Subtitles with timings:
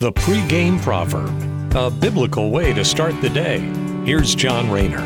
[0.00, 3.58] The pregame proverb, a biblical way to start the day.
[4.04, 5.04] Here's John Rayner.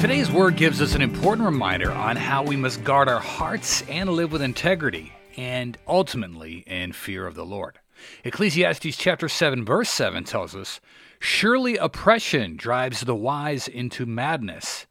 [0.00, 4.08] Today's word gives us an important reminder on how we must guard our hearts and
[4.08, 7.80] live with integrity and ultimately in fear of the Lord.
[8.24, 10.80] Ecclesiastes chapter 7 verse 7 tells us,
[11.18, 14.86] "Surely oppression drives the wise into madness,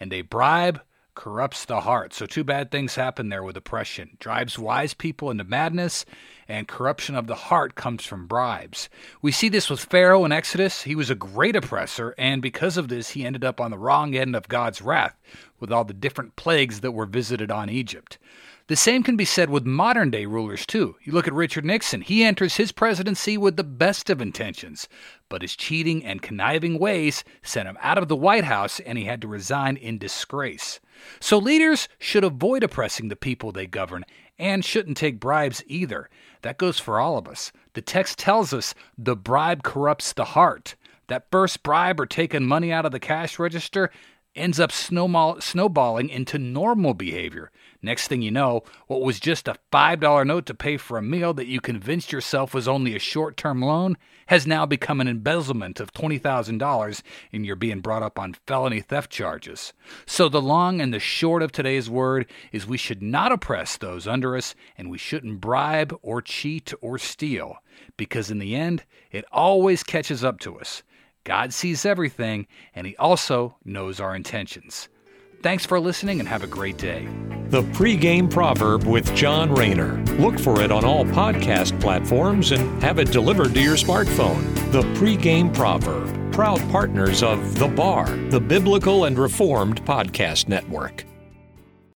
[0.00, 0.80] and a bribe
[1.18, 2.14] corrupts the heart.
[2.14, 6.04] So, two bad things happen there with oppression drives wise people into madness,
[6.46, 8.88] and corruption of the heart comes from bribes.
[9.20, 10.82] We see this with Pharaoh in Exodus.
[10.82, 14.14] He was a great oppressor, and because of this, he ended up on the wrong
[14.14, 15.18] end of God's wrath
[15.58, 18.18] with all the different plagues that were visited on Egypt.
[18.68, 20.94] The same can be said with modern day rulers, too.
[21.02, 24.88] You look at Richard Nixon, he enters his presidency with the best of intentions,
[25.28, 29.04] but his cheating and conniving ways sent him out of the White House and he
[29.06, 30.78] had to resign in disgrace.
[31.20, 34.04] So leaders should avoid oppressing the people they govern
[34.38, 36.08] and shouldn't take bribes either.
[36.42, 37.52] That goes for all of us.
[37.74, 40.76] The text tells us the bribe corrupts the heart.
[41.08, 43.90] That first bribe or taking money out of the cash register,
[44.38, 47.50] ends up snowballing into normal behavior.
[47.80, 51.32] Next thing you know, what was just a $5 note to pay for a meal
[51.34, 55.80] that you convinced yourself was only a short term loan has now become an embezzlement
[55.80, 59.72] of $20,000 and you're being brought up on felony theft charges.
[60.06, 64.06] So, the long and the short of today's word is we should not oppress those
[64.06, 67.58] under us and we shouldn't bribe or cheat or steal
[67.96, 70.82] because in the end, it always catches up to us.
[71.28, 74.88] God sees everything, and He also knows our intentions.
[75.42, 77.06] Thanks for listening and have a great day.
[77.50, 80.02] The pregame proverb with John Rayner.
[80.18, 84.42] Look for it on all podcast platforms and have it delivered to your smartphone.
[84.72, 91.04] The pregame proverb, proud partners of The Bar, the Biblical and Reformed Podcast Network.